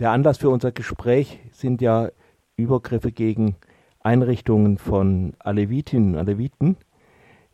[0.00, 2.08] der Anlass für unser Gespräch sind ja
[2.56, 3.56] Übergriffe gegen
[4.00, 6.76] Einrichtungen von Alevitinnen und Aleviten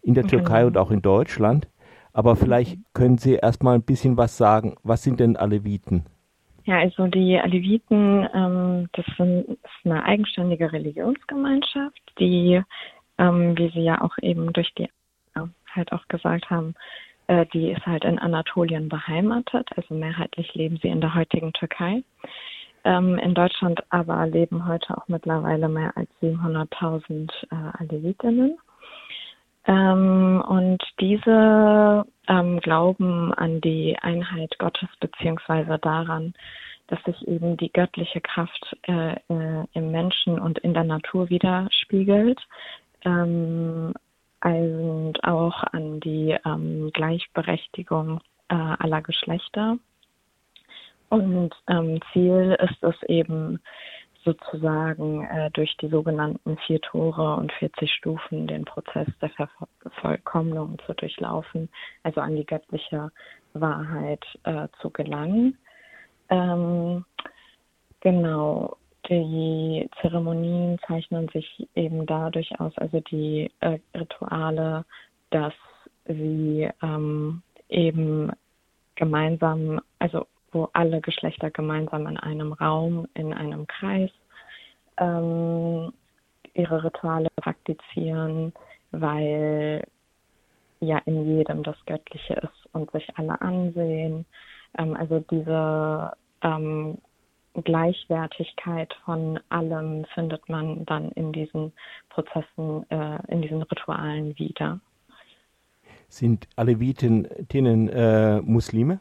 [0.03, 1.69] in der Türkei und auch in Deutschland.
[2.13, 4.77] Aber vielleicht können Sie erst mal ein bisschen was sagen.
[4.83, 6.07] Was sind denn Aleviten?
[6.65, 12.63] Ja, also die Aleviten, ähm, das, sind, ist eine eigenständige Religionsgemeinschaft, die,
[13.19, 14.89] ähm, wie Sie ja auch eben durch die
[15.35, 16.75] äh, halt auch gesagt haben,
[17.29, 19.69] äh, die ist halt in Anatolien beheimatet.
[19.77, 22.03] Also mehrheitlich leben sie in der heutigen Türkei.
[22.85, 28.59] Ähm, in Deutschland aber leben heute auch mittlerweile mehr als 700.000 äh, Alevitinnen.
[29.67, 36.35] Ähm, und diese ähm, glauben an die Einheit Gottes beziehungsweise daran,
[36.87, 42.41] dass sich eben die göttliche Kraft äh, äh, im Menschen und in der Natur widerspiegelt
[43.05, 43.93] ähm,
[44.43, 49.79] und auch an die ähm, Gleichberechtigung äh, aller Geschlechter.
[51.11, 53.61] Und ähm, Ziel ist es eben,
[54.25, 60.95] sozusagen äh, durch die sogenannten vier Tore und 40 Stufen den Prozess der Vervollkommnung zu
[60.95, 61.69] durchlaufen,
[62.03, 63.11] also an die göttliche
[63.55, 65.57] Wahrheit äh, zu gelangen.
[66.29, 67.05] Ähm,
[68.01, 68.77] genau,
[69.09, 74.85] die Zeremonien zeichnen sich eben dadurch aus, also die äh, Rituale,
[75.31, 75.55] dass
[76.07, 78.31] sie ähm, eben
[78.97, 84.11] gemeinsam, also wo alle Geschlechter gemeinsam in einem Raum, in einem Kreis
[84.99, 85.93] ähm,
[86.55, 88.53] ihre Rituale praktizieren,
[88.91, 89.85] weil
[90.81, 94.25] ja in jedem das Göttliche ist und sich alle ansehen.
[94.79, 96.13] Ähm, also diese
[96.43, 96.99] ähm,
[97.55, 101.73] Gleichwertigkeit von allem findet man dann in diesen
[102.09, 104.81] Prozessen, äh, in diesen Ritualen wieder.
[106.09, 109.01] Sind Alevitinnen äh, Muslime?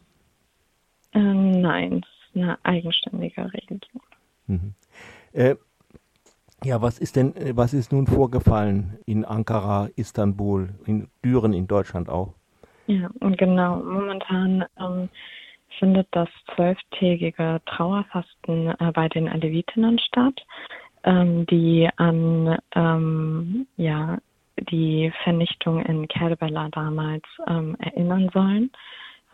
[1.61, 4.01] Nein, es ist eine eigenständige Religion.
[4.47, 4.73] Mhm.
[5.33, 5.55] Äh,
[6.63, 11.67] ja, was ist denn, äh, was ist nun vorgefallen in Ankara, Istanbul, in Düren in
[11.67, 12.33] Deutschland auch?
[12.87, 15.09] Ja, und genau, momentan ähm,
[15.77, 20.43] findet das zwölftägige Trauerfasten äh, bei den Alevitinnen statt,
[21.03, 24.17] ähm, die an ähm, ja,
[24.57, 28.71] die Vernichtung in Kerbela damals ähm, erinnern sollen.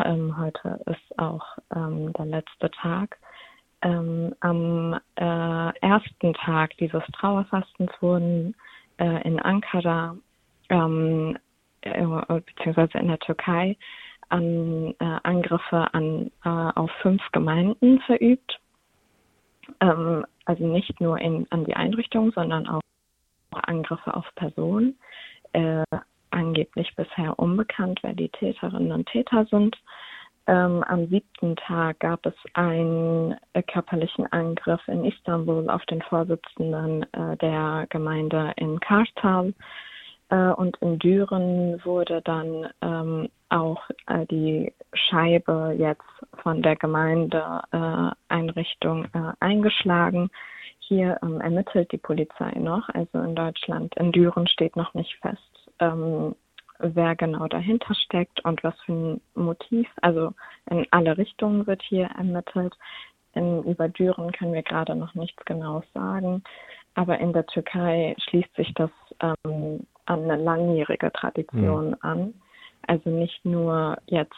[0.03, 3.17] Ähm, heute ist auch ähm, der letzte Tag.
[3.81, 8.55] Ähm, am äh, ersten Tag dieses Trauerfastens wurden
[8.97, 10.17] äh, in Ankara
[10.69, 11.37] ähm,
[11.81, 13.77] äh, beziehungsweise in der Türkei
[14.29, 18.59] an äh, Angriffe an, äh, auf fünf Gemeinden verübt.
[19.81, 22.81] Ähm, also nicht nur in, an die Einrichtung, sondern auch
[23.51, 24.97] Angriffe auf Personen.
[26.35, 29.77] Angeblich bisher unbekannt, wer die Täterinnen und Täter sind.
[30.47, 37.03] Ähm, am siebten Tag gab es einen äh, körperlichen Angriff in Istanbul auf den Vorsitzenden
[37.13, 39.53] äh, der Gemeinde in Kartal.
[40.29, 46.03] Äh, und in Düren wurde dann ähm, auch äh, die Scheibe jetzt
[46.43, 49.07] von der Gemeindeeinrichtung
[49.39, 50.29] eingeschlagen.
[50.79, 53.95] Hier ähm, ermittelt die Polizei noch, also in Deutschland.
[53.95, 56.35] In Düren steht noch nicht fest, ähm,
[56.79, 59.87] wer genau dahinter steckt und was für ein Motiv.
[60.01, 60.33] Also
[60.69, 62.73] in alle Richtungen wird hier ermittelt.
[63.33, 66.43] In, über Düren können wir gerade noch nichts Genaues sagen.
[66.95, 68.91] Aber in der Türkei schließt sich das
[69.21, 71.97] ähm, an eine langjährige Tradition mhm.
[72.01, 72.33] an.
[72.87, 74.35] Also nicht nur jetzt,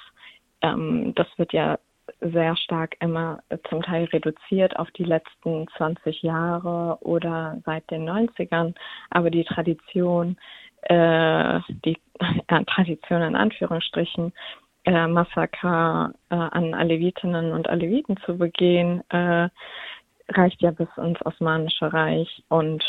[0.62, 1.78] ähm, das wird ja
[2.22, 3.40] sehr stark immer
[3.70, 8.74] zum Teil reduziert auf die letzten 20 Jahre oder seit den 90ern,
[9.10, 10.38] aber die Tradition
[10.90, 11.98] äh, die
[12.48, 14.34] äh, Tradition in Anführungsstrichen,
[14.86, 19.50] äh, Massaker äh, an Alevitinnen und Aleviten zu begehen, äh,
[20.30, 22.84] reicht ja bis ins Osmanische Reich und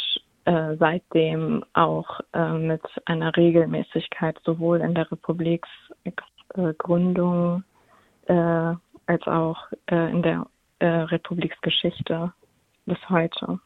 [0.45, 7.65] äh, seitdem auch äh, mit einer Regelmäßigkeit sowohl in der Republiksgründung
[8.27, 8.75] äh,
[9.07, 9.59] als auch
[9.91, 10.47] äh, in der
[10.79, 12.33] äh, Republiksgeschichte
[12.87, 13.59] bis heute.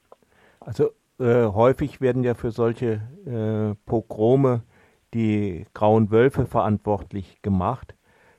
[0.60, 4.62] Also äh, häufig werden ja für solche äh, Pogrome
[5.14, 7.94] die grauen Wölfe verantwortlich gemacht.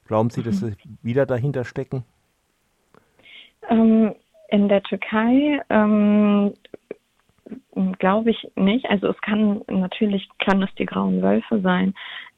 [0.05, 0.69] Glauben Sie, dass mhm.
[0.69, 2.03] sie wieder dahinter stecken?
[3.69, 4.15] Ähm,
[4.49, 6.53] in der Türkei ähm,
[7.99, 8.85] glaube ich nicht.
[8.89, 11.93] Also es kann natürlich kann es die grauen Wölfe sein,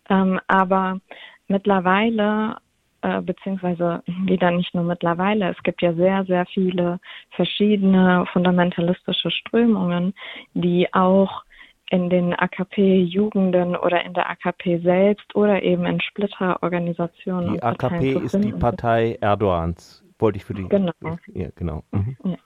[0.10, 1.00] ähm, aber
[1.48, 2.58] mittlerweile
[3.06, 5.52] äh, beziehungsweise wieder nicht nur mittlerweile.
[5.52, 7.00] Es gibt ja sehr, sehr viele
[7.32, 10.16] verschiedene fundamentalistische Strömungen,
[10.56, 11.44] die auch
[11.92, 17.54] in den AKP-Jugenden oder in der AKP selbst oder eben in Splitterorganisationen.
[17.54, 20.68] Die AKP ist die Partei Erdogans, wollte ich für die.
[20.68, 20.92] Genau.
[21.34, 21.84] Ja, genau.
[21.92, 22.18] Mhm.
[22.24, 22.38] Ja.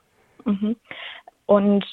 [0.44, 0.76] Mhm.
[1.46, 1.86] Und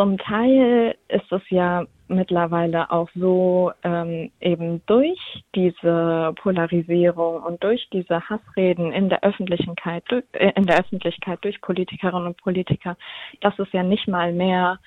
[0.00, 7.86] zum Teil ist es ja mittlerweile auch so, ähm, eben durch diese Polarisierung und durch
[7.92, 12.96] diese Hassreden in der Öffentlichkeit, äh, in der Öffentlichkeit durch Politikerinnen und Politiker,
[13.42, 14.78] dass es ja nicht mal mehr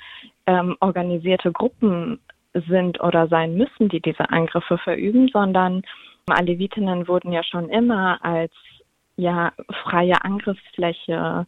[0.48, 2.20] ähm, organisierte Gruppen
[2.68, 5.84] sind oder sein müssen, die diese Angriffe verüben, sondern
[6.26, 8.52] Alevitinnen wurden ja schon immer als
[9.16, 9.52] ja
[9.84, 11.46] freie Angriffsfläche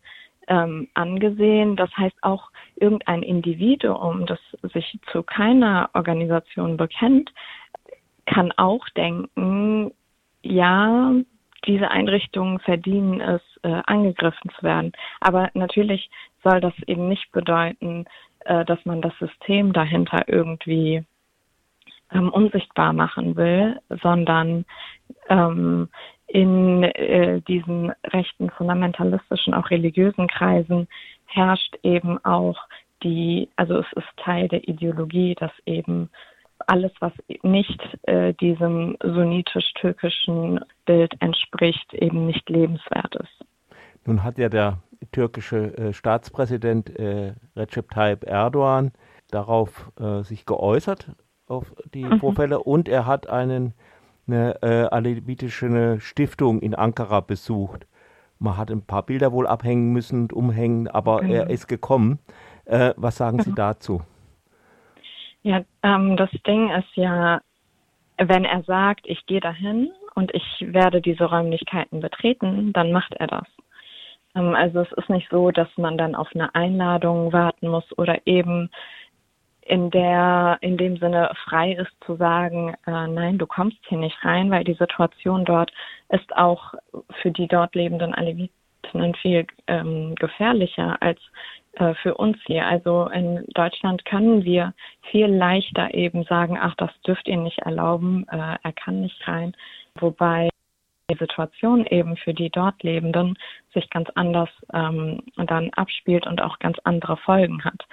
[0.48, 1.76] ähm, angesehen.
[1.76, 4.40] Das heißt auch irgendein Individuum, das
[4.74, 7.32] sich zu keiner Organisation bekennt,
[8.26, 9.92] kann auch denken,
[10.42, 11.14] ja,
[11.66, 14.92] diese Einrichtungen verdienen es, äh, angegriffen zu werden.
[15.20, 16.10] Aber natürlich
[16.44, 18.06] soll das eben nicht bedeuten,
[18.42, 21.04] äh, dass man das System dahinter irgendwie
[22.12, 24.66] ähm, unsichtbar machen will, sondern
[25.30, 25.90] ähm,
[26.28, 30.88] in äh, diesen rechten, fundamentalistischen, auch religiösen Kreisen
[31.26, 32.58] herrscht eben auch
[33.04, 36.10] die, also es ist Teil der Ideologie, dass eben
[36.68, 37.14] alles, was
[37.44, 43.46] nicht äh, diesem sunnitisch-türkischen Bild entspricht, eben nicht lebenswert ist.
[44.06, 44.80] Nun hat ja der
[45.12, 48.92] türkische äh, Staatspräsident äh, Recep Tayyip Erdogan
[49.30, 51.12] darauf äh, sich geäußert,
[51.48, 52.20] auf die mhm.
[52.20, 53.74] Vorfälle, und er hat einen
[54.28, 57.88] eine äh, alevitische Stiftung in Ankara besucht.
[58.40, 61.34] Man hat ein paar Bilder wohl abhängen müssen und umhängen, aber genau.
[61.34, 62.20] er ist gekommen.
[62.66, 63.56] Äh, was sagen Sie mhm.
[63.56, 64.02] dazu?
[65.44, 67.40] Ja, ähm, das Ding ist ja,
[68.18, 73.28] wenn er sagt, ich gehe dahin und ich werde diese Räumlichkeiten betreten, dann macht er
[73.28, 73.48] das.
[74.36, 78.26] Ähm, also es ist nicht so, dass man dann auf eine Einladung warten muss oder
[78.26, 78.70] eben
[79.66, 84.24] in der in dem Sinne frei ist zu sagen, äh, nein, du kommst hier nicht
[84.24, 85.72] rein, weil die Situation dort
[86.10, 86.76] ist auch
[87.22, 91.20] für die dort lebenden Aleviten viel ähm, gefährlicher als
[91.74, 92.68] äh, für uns hier.
[92.68, 94.74] Also in Deutschland können wir
[95.10, 99.56] viel leichter eben sagen, ach, das dürft ihr nicht erlauben, äh, er kann nicht rein,
[100.00, 100.50] wobei
[101.10, 103.38] die Situation eben für die dort Lebenden
[103.74, 107.84] sich ganz anders ähm, dann abspielt und auch ganz andere Folgen hat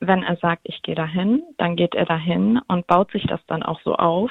[0.00, 3.62] wenn er sagt, ich gehe dahin, dann geht er dahin und baut sich das dann
[3.62, 4.30] auch so auf,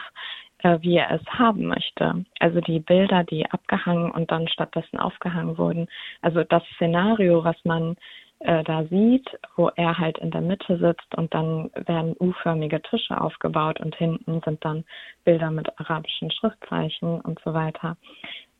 [0.59, 2.25] äh, wie er es haben möchte.
[2.39, 5.88] Also die Bilder, die abgehangen und dann stattdessen aufgehangen wurden.
[6.21, 7.95] Also das Szenario, was man
[8.39, 13.19] äh, da sieht, wo er halt in der Mitte sitzt und dann werden U-förmige Tische
[13.19, 14.83] aufgebaut und hinten sind dann
[15.23, 17.97] Bilder mit arabischen Schriftzeichen und so weiter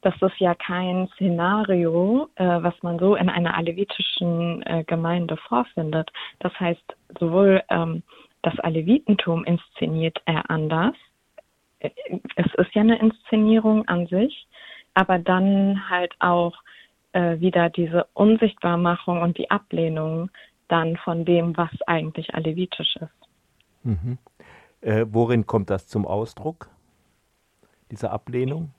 [0.06, 6.12] das ist ja kein Szenario, äh, was man so in einer alevitischen äh, Gemeinde vorfindet.
[6.38, 8.04] Das heißt, sowohl ähm,
[8.44, 10.94] das Alevitentum inszeniert er anders.
[11.80, 11.90] Äh,
[12.36, 14.48] es ist ja eine Inszenierung an sich,
[14.94, 16.54] aber dann halt auch
[17.14, 20.30] äh, wieder diese Unsichtbarmachung und die Ablehnung
[20.68, 23.30] dann von dem, was eigentlich alevitisch ist.
[23.82, 24.20] Mhm.
[24.82, 26.70] Äh, worin kommt das zum Ausdruck,
[27.90, 28.72] diese Ablehnung?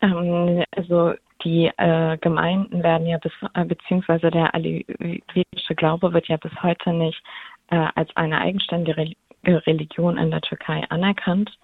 [0.00, 1.14] Ähm, also
[1.44, 6.92] die äh, Gemeinden werden ja bis, äh, beziehungsweise der alevitische Glaube wird ja bis heute
[6.92, 7.22] nicht
[7.70, 9.12] äh, als eine eigenständige Re
[9.46, 11.56] Religion in der Türkei anerkannt.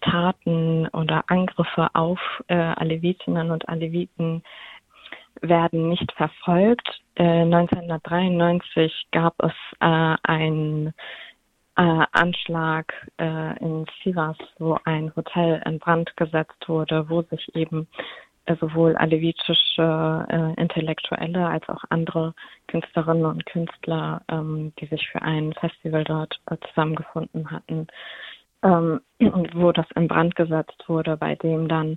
[0.00, 2.18] Taten oder Angriffe auf
[2.48, 4.42] äh, Alevitinnen und Aleviten
[5.42, 7.00] werden nicht verfolgt.
[7.16, 10.94] Äh, 1993 gab es äh, ein
[11.78, 17.86] äh, Anschlag äh, in Sivas, wo ein Hotel in Brand gesetzt wurde, wo sich eben
[18.46, 22.34] äh, sowohl alevitische äh, Intellektuelle als auch andere
[22.66, 27.86] Künstlerinnen und Künstler, ähm, die sich für ein Festival dort äh, zusammengefunden hatten,
[28.64, 29.00] ähm,
[29.54, 31.96] wo das in Brand gesetzt wurde, bei dem dann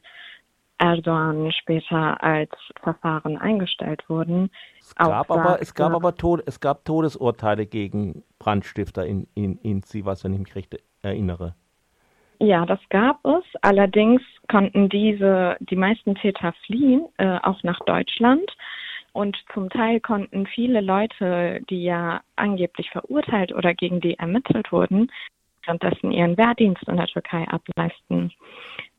[0.82, 2.50] Erdogan später als
[2.82, 4.50] Verfahren eingestellt wurden.
[4.80, 9.84] Es gab, aber, es gab aber Tod, es gab Todesurteile gegen Brandstifter in, in, in
[9.84, 11.54] Sivas, wenn ich mich recht erinnere.
[12.40, 13.44] Ja, das gab es.
[13.62, 18.52] Allerdings konnten diese, die meisten Täter fliehen, äh, auch nach Deutschland.
[19.14, 25.12] Und zum Teil konnten viele Leute, die ja angeblich verurteilt oder gegen die ermittelt wurden,
[25.66, 28.32] währenddessen ihren Wehrdienst in der Türkei ableisten.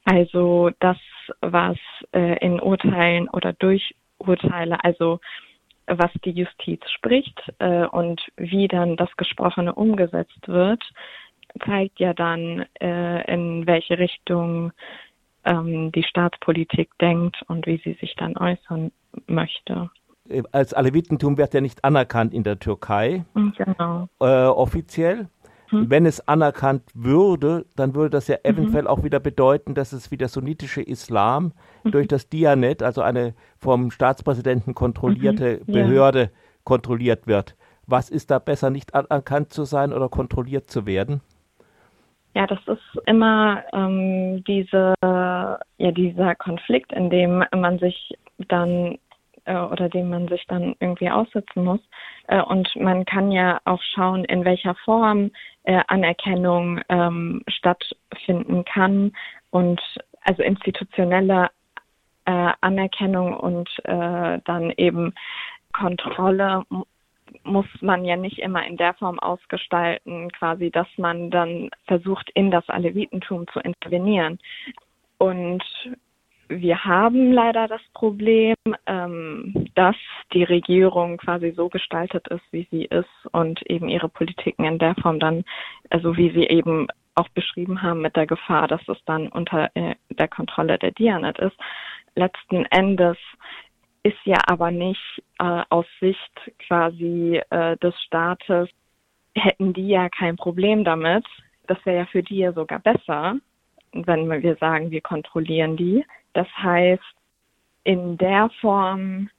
[0.04, 0.98] Also das,
[1.40, 1.76] was
[2.12, 5.20] äh, in Urteilen oder durch Urteile, also
[5.86, 10.82] was die Justiz spricht äh, und wie dann das Gesprochene umgesetzt wird,
[11.64, 14.72] zeigt ja dann, äh, in welche Richtung
[15.44, 18.92] ähm, die Staatspolitik denkt und wie sie sich dann äußern
[19.26, 19.90] möchte.
[20.52, 24.08] Als Alevitentum wird ja nicht anerkannt in der Türkei, genau.
[24.20, 25.28] äh, offiziell.
[25.72, 25.90] Mhm.
[25.90, 28.50] wenn es anerkannt würde, dann würde das ja mhm.
[28.50, 31.52] eventuell auch wieder bedeuten, dass es wie der sunnitische Islam
[31.82, 31.90] mhm.
[31.90, 35.72] durch das Dianet, also eine vom Staatspräsidenten kontrollierte mhm.
[35.72, 36.28] Behörde, ja.
[36.64, 37.56] kontrolliert wird.
[37.86, 41.20] Was ist da besser, nicht anerkannt zu sein oder kontrolliert zu werden?
[42.34, 48.14] Ja, das ist immer ähm, diese, ja, dieser Konflikt, in dem man sich
[48.48, 48.98] dann
[49.44, 51.80] äh, oder dem man sich dann irgendwie aussetzen muss.
[52.28, 55.30] Äh, und man kann ja auch schauen, in welcher Form
[55.64, 59.12] äh, Anerkennung ähm, stattfinden kann
[59.50, 59.80] und
[60.22, 61.50] also institutionelle
[62.24, 65.14] äh, Anerkennung und äh, dann eben
[65.72, 66.64] Kontrolle
[67.44, 72.50] muss man ja nicht immer in der Form ausgestalten, quasi, dass man dann versucht, in
[72.50, 74.38] das Alevitentum zu intervenieren.
[75.18, 75.64] Und
[76.60, 78.54] wir haben leider das Problem,
[78.86, 79.96] ähm, dass
[80.32, 84.94] die Regierung quasi so gestaltet ist, wie sie ist und eben ihre Politiken in der
[84.96, 85.44] Form dann,
[85.90, 89.94] also wie sie eben auch beschrieben haben, mit der Gefahr, dass es dann unter äh,
[90.10, 91.56] der Kontrolle der Dianet ist.
[92.14, 93.16] Letzten Endes
[94.02, 98.68] ist ja aber nicht äh, aus Sicht quasi äh, des Staates,
[99.34, 101.24] hätten die ja kein Problem damit.
[101.66, 103.36] Das wäre ja für die ja sogar besser,
[103.92, 106.04] wenn wir sagen, wir kontrollieren die.
[106.32, 107.02] Das heißt,
[107.84, 109.30] in der Form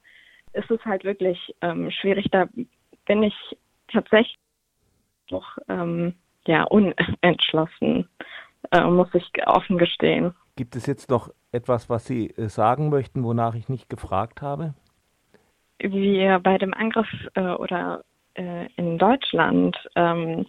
[0.52, 2.26] ist es halt wirklich ähm, schwierig.
[2.30, 2.46] Da
[3.06, 3.34] bin ich
[3.88, 4.38] tatsächlich
[5.30, 6.14] noch ähm,
[6.46, 8.08] ja, unentschlossen,
[8.70, 10.34] äh, muss ich offen gestehen.
[10.56, 14.74] Gibt es jetzt noch etwas, was Sie äh, sagen möchten, wonach ich nicht gefragt habe?
[15.78, 20.46] Wir bei dem Angriff äh, oder äh, in Deutschland ähm,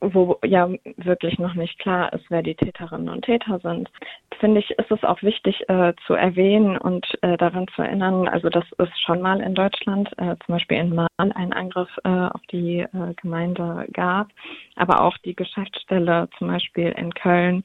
[0.00, 3.90] wo ja wirklich noch nicht klar ist, wer die Täterinnen und Täter sind,
[4.38, 8.48] finde ich, ist es auch wichtig äh, zu erwähnen und äh, daran zu erinnern, also
[8.48, 12.40] dass es schon mal in Deutschland, äh, zum Beispiel in Mal, einen Angriff äh, auf
[12.50, 14.28] die äh, Gemeinde gab,
[14.76, 17.62] aber auch die Geschäftsstelle zum Beispiel in Köln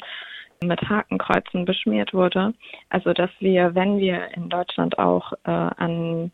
[0.64, 2.54] mit Hakenkreuzen beschmiert wurde.
[2.90, 6.32] Also dass wir, wenn wir in Deutschland auch äh, an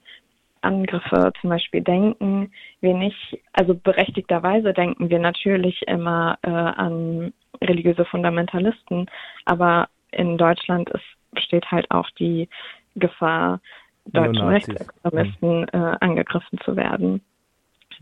[0.61, 8.05] Angriffe zum Beispiel denken wir nicht, also berechtigterweise denken wir natürlich immer äh, an religiöse
[8.05, 9.09] Fundamentalisten,
[9.45, 12.49] aber in Deutschland ist, besteht halt auch die
[12.95, 13.61] Gefahr,
[14.05, 17.21] deutschen Rechtsextremisten äh, angegriffen zu werden.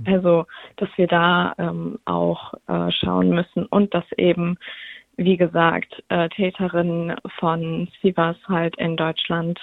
[0.05, 0.45] Also,
[0.77, 4.57] dass wir da ähm, auch äh, schauen müssen und dass eben,
[5.17, 9.59] wie gesagt, äh, Täterinnen von Sivas halt in Deutschland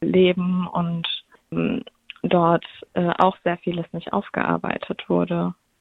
[0.00, 1.06] leben und
[1.52, 1.84] ähm,
[2.28, 2.64] dort
[2.94, 5.54] äh, auch sehr vieles nicht aufgearbeitet wurde.